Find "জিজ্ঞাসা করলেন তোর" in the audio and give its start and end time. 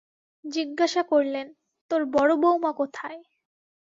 0.45-2.01